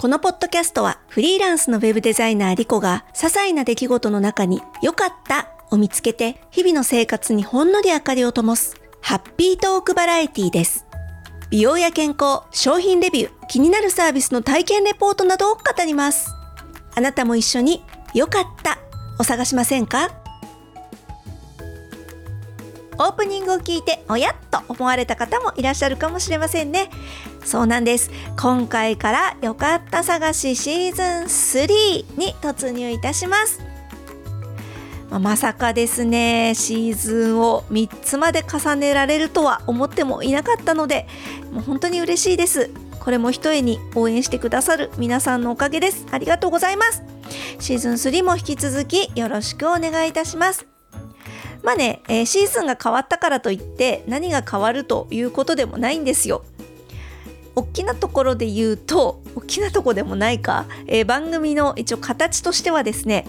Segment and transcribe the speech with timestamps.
[0.00, 10.86] このポッドキャストはフリーランスのウェブデザイナーリコが些細な出来事の中に良かったを見つけて日々の生活にほんのり明かりを灯すハッピートークバラエティです。
[11.50, 16.30] 美容や健康、商品レビュー、気になるサービスの体験レポートなどを語ります。
[16.96, 18.78] あなたも一緒に良かった
[19.18, 20.12] を探しませんか？
[22.98, 26.88] オープニングを聞いておやっと思われた方もいらっしゃるかもしれませんね
[27.44, 28.10] そうなんです。
[28.38, 33.60] 今回からよかった探しシーズン3に突入いたします。
[35.10, 41.08] ままさかですねシーズンを3つまで重ねられるとは思ってもいなかったので
[41.52, 42.70] もう本当に嬉しいです。
[43.00, 46.06] これも一重に応援してくださる皆さんのおかげです。
[46.10, 47.02] ありがとうございます。
[47.58, 50.66] シーズン3も引き続きよろしくお願いいたします。
[51.62, 56.44] まあね、えー、シーズンが変わったからといって何が変わるということでもないんですよ。
[57.56, 63.26] 大きなところで言うと大きなとこでもないか、えー、番組の一応形としてはですね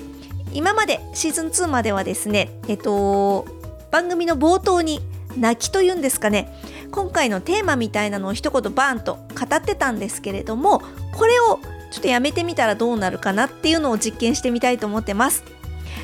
[0.53, 3.45] 今までシーズン2まではですねえっと
[3.91, 5.01] 番組の冒頭に
[5.37, 6.53] 泣きというんですかね
[6.91, 10.81] 今回のテーマみたいなのを一言バーンと語ってたんですけれども
[11.13, 11.59] これを
[11.91, 15.43] ちょっとやめてみたらどうなるかなっていうのを実験してみたいと思ってます。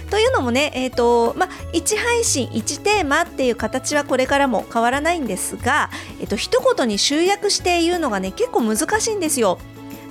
[0.10, 9.60] というのもね、えーとま1配信1テーマっていう形はこれからも変わらないんですが、えーと、一言に集約して言うのがね結構難しいんですよ。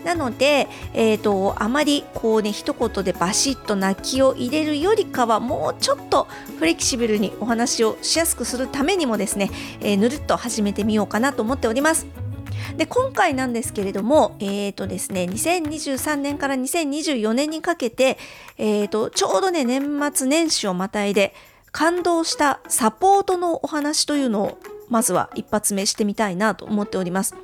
[0.04, 6.28] なので、えーと、あまりこうね一言でバシッと泣きを入れるよりかはもうちょっと
[6.60, 9.50] フレキシブルにお話をしやすくするためにもですね、
[9.80, 12.25] えー、ぬるっと始めてみようかなと思っております。
[12.76, 18.18] で今回なんですけれども、えーとですね、2023年から2024年にかけて、
[18.58, 21.34] えーと、ちょうどね年末年始をまたいで
[21.72, 27.34] 感動したサポートのお話というのをまずは一発目してみたいなと思っております。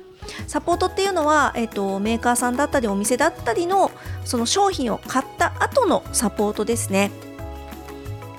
[0.47, 3.91] サポートっていうのは、えーと、メーカーさんだったりお店だったりの
[4.23, 7.11] その商品を買った後のサポートですね。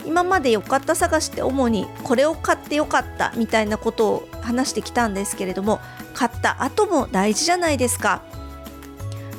[0.06, 5.80] 今まで良かった探しって主にこれを買ってよかったみたいなことを話してきたんですけれども
[6.14, 8.22] 買った後も大事じゃないですか。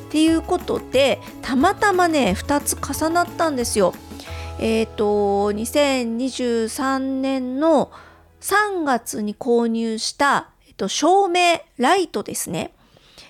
[0.07, 3.93] っていうことでたまたまね2つ重なったんですよ。
[4.59, 7.91] えっ、ー、と2023年の
[8.41, 12.73] 3月に購入した、えっと、照明ライトですね。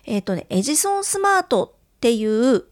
[0.06, 2.66] えっ、ー、とねエジソンスマートっていう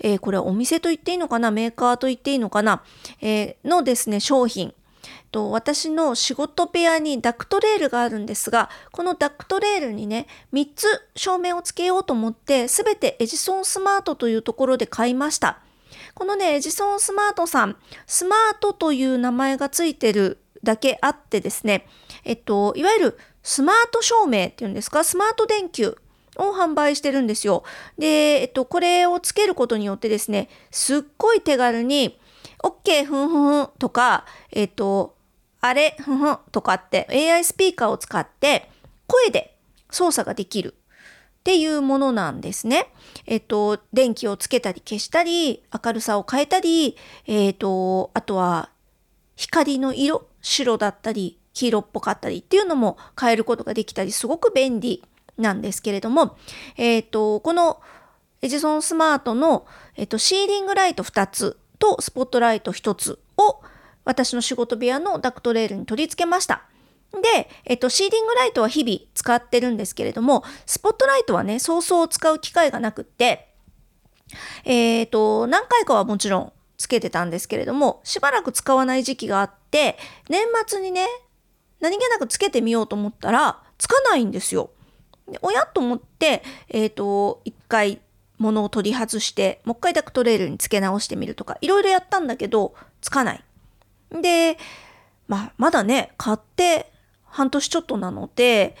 [0.00, 2.84] えー、これはお店と言っていいのかなメーカーと言っていいのかな、
[3.20, 4.72] えー、のですね商品
[5.34, 10.86] と私の仕事部屋にダクトレールがあるんですがこのダクトレールにね3つ
[11.16, 15.58] 照明をつけようと思って全てエジソンスマートというところで買いました
[16.14, 21.88] このねエジソンスマートさんスマートという名前がついてるだけあってですね
[22.22, 25.98] えっといわゆるスマート照明っていうんですかスマート電球
[26.36, 27.62] を販売してるんですよ。
[27.96, 32.18] で、えっと、これをつけることによってですね、すっごい手軽に、
[32.64, 35.14] OK ふんふんふんとか、えっと、
[35.66, 38.68] あれふふんとかって AI スピーカーを使って
[39.06, 39.56] 声で
[39.90, 42.92] 操作ができるっていうものなんですね。
[43.24, 48.68] えっと、電気をつけたり消したり、明るさを変えたり、えっと、あとは
[49.36, 55.02] 光の色、白だったり、黄色っぽかったりっていうのも変えることができたり、すごく便利
[55.38, 56.36] なんですけれども、
[56.76, 57.80] えっ、と、この
[58.42, 59.66] エジソンスマートの、
[59.96, 63.62] えっ、と、シーリングライト2つとスポットライト1つを
[64.04, 66.64] 私の仕事部屋のダクトレールに取り付けました。
[67.12, 73.54] で、えっと、シーリングライトは日々使ってるんですけれども、スポットライトはね、そうそう使う機会がなくって、
[74.64, 79.96] えっ、と、何回かはもちろんつけてたんですけれども、しばらく使わない時期があって、
[80.28, 81.06] 年末にね、
[81.80, 84.70] 何気なくつけてみようと思ったら、つかないんですよ。
[85.28, 88.00] でおやと思って、えっ、と、一回
[88.38, 93.44] 物を取り外して、もう一回ダクトレールに付け直してみるとか、いろいろやったんだけど、つかない。
[94.20, 94.58] で、
[95.28, 96.92] まあ、まだね、買って
[97.24, 98.76] 半年ちょっとなので、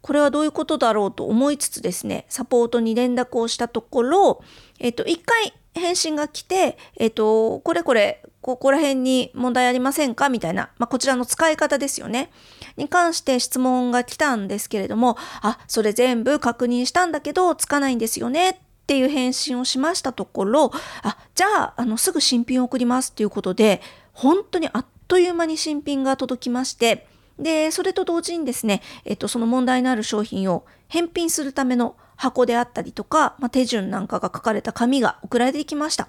[0.00, 4.42] これはどういうことだろうと思いつつですね、サポートに連絡をしたところ、
[4.80, 10.28] えっ、と、一回返信が来て、えっ、と、これこれ、ここら辺に問題ありませんか？
[10.28, 12.32] みたいな、まあ、こちらの使い方ですよね。
[12.76, 18.56] に関して質問が来たんですけれども、あ、それ全部確認したんだけど、つかないんですよねっ
[18.88, 20.72] ていう返信をしましたところ、
[21.04, 23.80] あ、じゃあ、あの、すぐ新品を送りますっていうことで、
[24.12, 27.06] 本当にあっという間に新品が届きまして、
[27.38, 36.08] で、それと同時にですね、えっと、その問題のある商品を返品するための箱であったりとか、まあ、手順なんかが書かれた紙が送られてきました。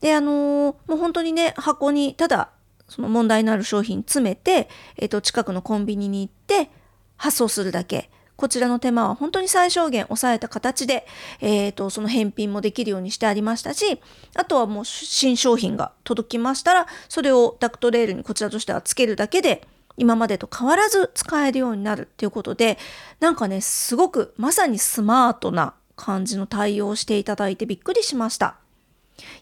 [0.00, 2.50] で、あのー、もう本当にね、箱にただ
[2.90, 6.70] その問題のある商品詰めて、えっ、と、近くのコンビニに行って
[7.16, 8.10] 発送するだけ。
[8.40, 11.06] こちらの手間は本当に最小限抑えた形で、
[11.42, 14.00] えーと、その返品もできるようにしてありましたし
[14.34, 22.78] あとはもう新商品が届きましたらそれをダクトレールにこちらとしてはつけるだけで今までと変わらず使えるようになるっていうことで
[23.20, 28.56] なんかねすごくまさにスマートな感じの対応をしていただいてびっくりしました。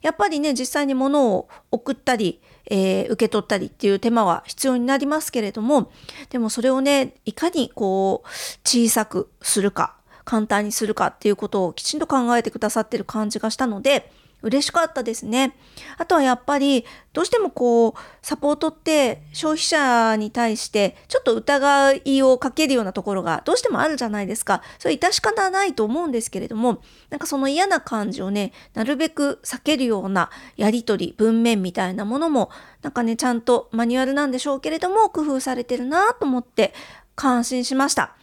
[0.03, 5.91] やっぱりね実際に物を送ったり、えー、受け取ったりっていう手間は必要になりますけれども
[6.31, 8.29] でもそれをねいかにこう
[8.65, 14.12] 小さくするか簡単にするかっていうことをきちんと考えてくださってる感じがしたので
[14.43, 15.56] 嬉しかったですね。
[15.96, 24.62] あとはやっぱりどうしてもこうサポートって消費者に対してちょっと疑いをかけるようなところがどうしてもあるじゃないですか。
[24.79, 32.50] それ致し方ないと思うんですけれどもなんかその嫌な感じをねなるべく避けるようなやり取り文面みたいなものも
[32.82, 36.75] なんかねちゃんとマニュアルなんでしょうけれども工夫されてるなと思って
[37.17, 38.14] 感心しました。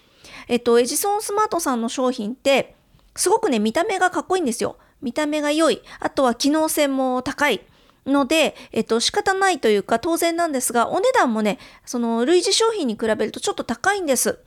[0.47, 2.75] えっとエジソンスマートさんの商品って
[3.15, 4.77] すごくね見た目がかっこいいんですよ。
[5.01, 7.61] 見た目が良い、あとは機能性も高い。
[8.05, 14.39] ので、えっと、仕方ないというか当然なんですが、お値段もね、その類似商品に比べるとちょっと高いんです。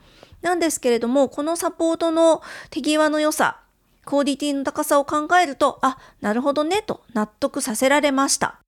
[0.42, 3.60] なんですけれども、このサポートの手際の良さ、
[4.04, 8.60] クオリティの高さを考えると、あ、なるほどね、と納得させられました。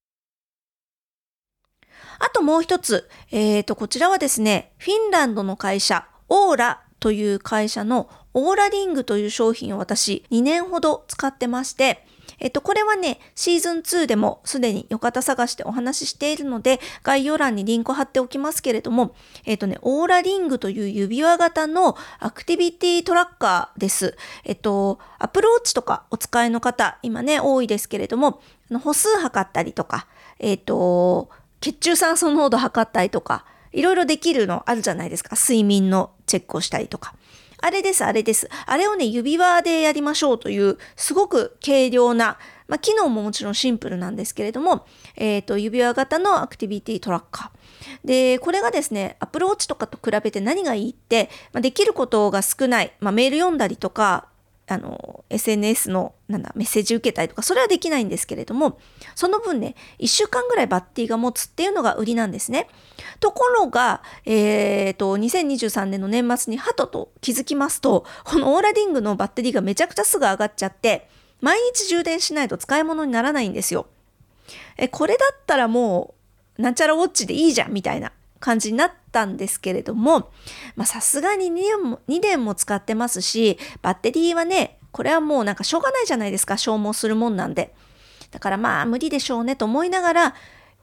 [2.18, 12.04] あともう一つ、えっ、ー、と、こちらはですね、フィンランドの会社、オーラという会社のオーラリングという商品を私2年ほど使ってまして、
[12.40, 24.16] えっと、これはね、シーズン2でもすでによかた探してお話ししているので、概要欄にリンク貼っておきますけれども、えっとね、オーラリングという指輪型のアクティビティトラッカーです。
[24.44, 28.40] えっと、アプローチとかお使いの方、今ね、多いですけれども、
[28.82, 30.06] 歩数測ったりとか、
[30.38, 31.28] えっと、
[31.60, 35.36] 血中酸素濃度測ったりとか、いろいろできるのあるじゃないですか。
[35.36, 37.14] 睡眠のチェックをしたりとか。
[37.62, 38.48] あれです、あれです。
[38.66, 44.86] あれをね、指輪でやりましょうという、すごく軽量な、まあ、機能ももちろんシンプルなんですけれども、
[45.16, 48.06] えっ、ー、と、指輪型のアクティビティトラッカー。
[48.06, 54.29] で、これがですね、アプローチとかと比べて何がいいって、まあ、できることが少ない、まあ、メール読んだりとか、
[54.72, 58.78] あの、SNS の、なんだ、メッセージ受けたりとか、それはできないんですけれども、
[59.16, 62.68] その分ね、1週間ぐらいバッテリーが持つっていうのが売りなんですね。
[63.18, 71.08] ところが、えっ、ー、と、2023年の年末にハトと気づきますと、このオーラディングのバッテリーがめちゃくちゃすぐ上がっちゃって、
[71.40, 73.88] 毎日充電しないと使い物にならないんですよ。
[74.76, 76.14] え、これだったらも
[76.58, 80.30] う、なんちゃらウォッチでいいじゃん、みたいな感じになったんですけれども、
[80.76, 87.74] まさすがに2年も ,2 年も使ってますし、バッテリーはね、これはもうなんかしょうがないじゃないですか、消耗するもんなんで。
[88.30, 90.34] だからまあ無理でしょうねと思いながら、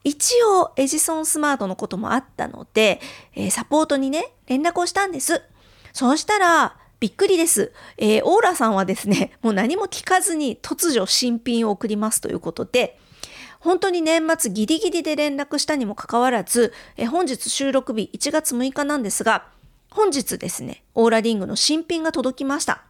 [0.04, 3.00] 一応エジソンスマートのこともあったので、
[3.34, 5.42] えー、サポートにね、連絡をしたんです。
[5.92, 7.72] そうしたら、びっくりです。
[7.96, 12.98] えー、オーラさんはですね、もう何も聞かずに突如新品を送りますということで、
[13.60, 19.46] 本当に年末ギリギリで連絡したにもかかわらず、え本日収録日1月6日なんですが、
[19.90, 22.84] 本日ですね、オーラリングの新品が届きました。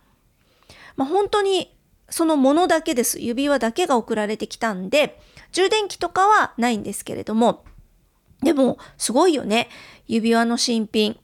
[0.97, 1.77] まあ、本当に
[2.11, 3.21] そのものだけです。
[3.21, 5.21] 指輪だけが送られてきたんで、
[5.53, 7.65] 充電器とかはないんですけれども、
[8.43, 9.69] でも、すごいよね。
[10.07, 11.19] 指輪の新品。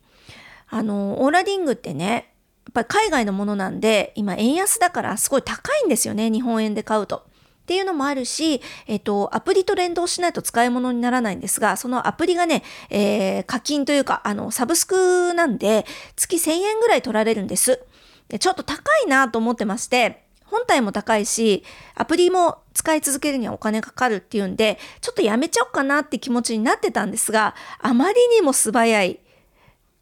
[0.69, 2.35] あの、オーラリングってね、
[2.67, 6.31] やっぱり海外のものなんで、今円安だからすごい高いんですよね。
[6.31, 7.27] 日本円で買うと。
[7.65, 17.83] っていうのもあるし、えっと、アプリと連動しないと使い物にならないんですが、そのアプリがね、えー、課金というか、あの、サブスクなんで、月1000円ぐらい取られるんです。
[18.29, 29.21] でちょっと高いなと思ってまして、本体も高いし、アプリも使い続けるにはお金かかるっていうんで、ちょっとやめちゃおうかなって気持ちになってたんですが、あまりにも素早い、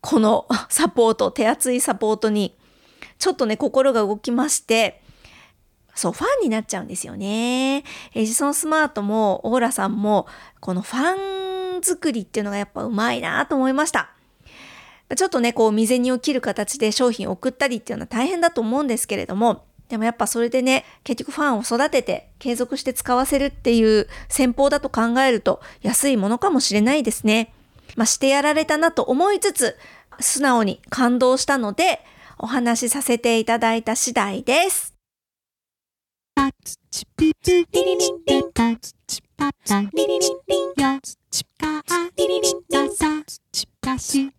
[0.01, 2.57] この サポート、手厚いサポートに、
[3.19, 5.02] ちょっとね、心が動きまして、
[5.95, 7.85] そう、ファンになっちゃうんですよね。
[8.15, 10.27] エジソンスマートもオーラさんも、
[10.61, 14.11] このファン作りっていうのがやっぱうまいなと思いました。
[15.15, 27.53] ちょっとね、こう、未然を切る形で商品を送ったりっていうのは大変だと思うんですけれども、でもやっぱそれでね、結局ファンを育てて継続して使わせるっていう戦法だと考えると安いものかもしれないですね。
[27.95, 29.77] まあ、してやられたなと思いつつ、
[30.19, 32.01] 素直に感動したので、
[32.39, 34.92] お話しさせていただいた次第です。
[36.35, 41.83] パツチピピリリンリンパツチパツリリリンリンよチパ
[42.17, 44.31] リリリンダサチパシよ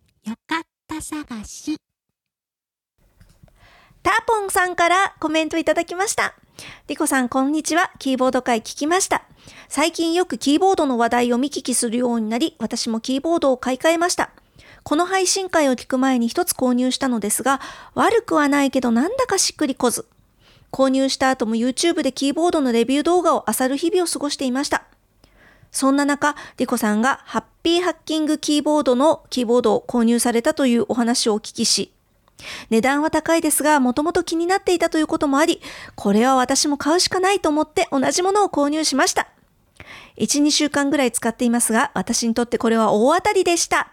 [0.46, 1.76] かった探し
[4.02, 6.34] ターポンさんからコメントいただきました。
[6.88, 7.90] リコさん、こんにちは。
[7.98, 9.22] キーボード会聞きました。
[9.68, 14.30] 最近よくキーボードの話題を見聞きするようになり、私もキーボードを買い替えました。
[14.82, 17.62] この配信会を聞く前に一つ購入したのですが、
[17.94, 20.06] 悪くはないけどなんだかしっくりこず。
[20.74, 24.82] 購入した後も YouTube でキーボードのレビュー動画を漁る日々を過ごしていました。
[25.70, 31.92] そんな中、リコさんがハッピーハッキングキーボードのキーボードを購入されたというお話をお聞きし、
[32.70, 35.62] 値段は高いですが、もともと気になっていたということもあり、
[35.94, 39.28] これは私も買うしかないと思って同じものを購入しました。
[40.16, 43.92] 1、2週間ぐらい使っていますが、私にとってこれは大当たりでした。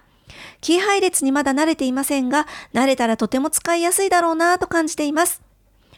[0.62, 5.44] キー配列にまだ慣れていませんが、慣れたらとても使いやすいだろうなぁと感じています。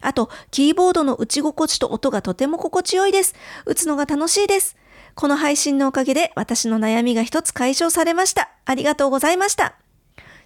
[0.04, 3.36] あと、キーボードの打ち心地と音がとても心地よいです。
[3.66, 4.76] 打つのが楽しいです。
[5.16, 8.50] この配信のおかげで私の悩みが一つ解消されました。
[8.66, 9.76] ありがとうございました。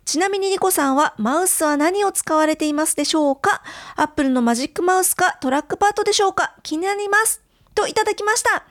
[0.06, 3.62] ちなみにリコさんはマウスは何を使われていますでしょうか？
[3.96, 6.56] アップルのマジックマウスかトラックパッドでしょうか？
[6.64, 7.42] 気になります。
[7.76, 8.50] といただきました。
[8.50, 8.64] いやー、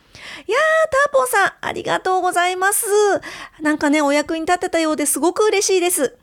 [1.04, 2.86] ターポンさん、ありがとうございます。
[3.60, 6.16] なんかね、お役に立てたようですごく嬉しいです。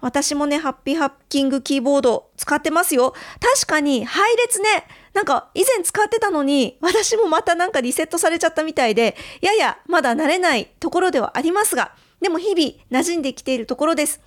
[0.00, 3.14] 私もね、ハッピーハッキングキーボード使ってますよ。
[3.40, 14.20] 確かに配列ね、なんか以前使ってたのに、私もまたなんかリセットされちゃったみたいで、ややまだ慣れないところではありますが、でも日々馴染んできているところです。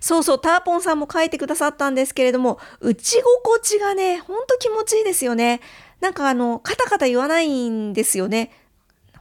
[0.00, 5.60] そうそう、ターポンさんも書いてくださったんですけれども、打ち心地がね、ほんと気持ちいいですよね。
[6.00, 8.52] なんかあの、カタカタ言わないんですよね。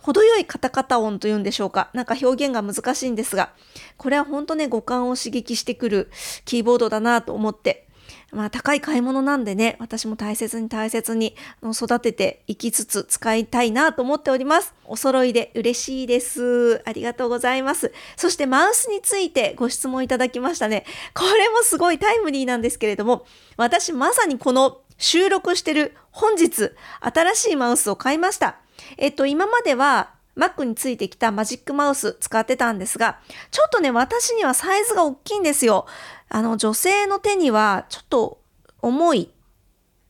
[0.05, 1.89] 程よいカタカタ音というんでしょうか。
[1.93, 3.53] なんか表現が難しいんですが、
[3.97, 6.11] これは本当ね、五感を刺激してくる
[6.45, 7.87] キーボードだなと思って、
[8.31, 11.35] まあ高い買い物なんでね、私も大切に大切に
[11.73, 14.75] 育てていきつつ使いたいなと思っております。
[14.85, 16.83] お揃いで嬉しいです。
[16.85, 17.91] ありがとうございます。
[18.15, 20.85] そしてマウスについてご質問いただきましたね。
[21.15, 23.25] これもすごいタイムリーなんですけれども、
[23.57, 28.59] 私まさにこの収録してる本日、新しいマウスを買いました。
[28.97, 33.19] えっと、今までは Mac についてきたマジックマウス使ってたんですが、
[33.51, 35.85] ちょっとね、私にはサイズが大きいんですよ。
[36.29, 38.41] あの、女性の手にはちょっと
[38.81, 39.31] 重い。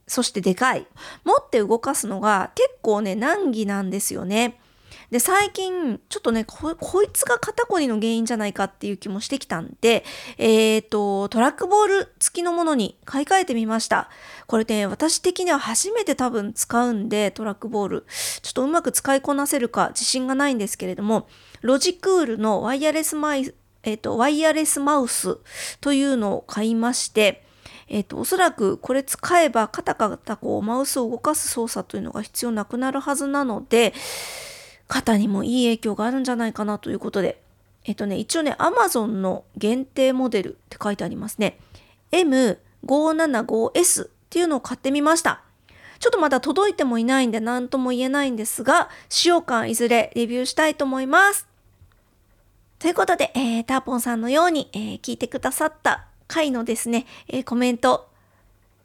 [0.08, 0.88] そしてでかい。
[1.24, 4.60] 持って動かすのが結構ね、難儀なんですよね。
[5.12, 10.04] で、最近、ちょっとねこ、いつが肩こりの原因じゃないかっていう気もしてきたんで、
[10.38, 14.10] え、ー、と、トラックボール付きのものに買い替えてみました。
[14.48, 18.06] これね、私的には初めて多分使うんで、トラックボール。
[18.42, 21.28] ちょっとうまく使いこなせるか自信がないんですけれども、
[21.62, 25.38] ロジクールのワイヤレスマイ、えっ、ー、と、ワイヤレスマウス
[25.82, 27.46] というのを買いまして、
[27.88, 33.94] えっ、ー、と、おそらくこれ使えばカタカタこうマウスを動かす操作というのが必要なくなるはずなので、
[34.88, 37.42] 肩にもいい影響があるんじゃないかなということで、
[37.86, 41.60] えっとね、一応ね、Amazon の限定モデルって書いてありますね。
[42.12, 45.42] M575S っていうのを買ってみました。
[46.00, 51.48] ちょっとまだ届いてもいないんで何とも言えないんですが、使用感いずれレビューしたいと思います。
[52.80, 58.10] ということで、えー、ターポンさんのように、えー、聞いてくださった回のですね、えー、コメント、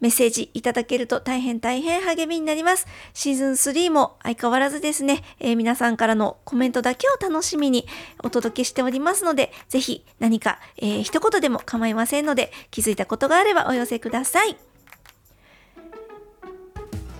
[0.00, 2.86] メッセージいただけると大変大変励みになります。
[3.14, 7.86] シーズン3も相変わらずですね、えー、皆さんからのコメントだけを楽しみに
[8.22, 14.56] お届けしておりますので、ぜひ何か、えー、一言でも構いませんので、気づいたことがあればお寄せください。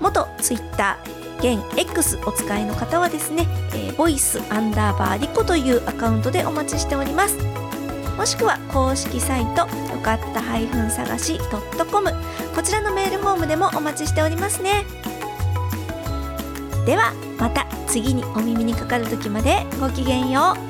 [0.01, 0.97] 元 Twitter
[1.41, 7.39] 現 X お使いの方はですね、えー、ボイスアンダーバーリコというアカウントでお待ちしております。
[8.17, 9.67] もしくは公式サイト
[10.01, 10.41] かった
[10.91, 11.39] 探し
[11.91, 12.11] .com
[12.55, 14.85] こちらのメールフォームでもお待ちしておりますね。
[16.87, 20.70] ではまた次にお耳にかかる時までごきげんよう。